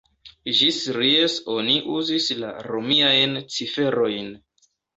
[0.59, 4.37] Ĝis Ries oni uzis la romiajn ciferojn.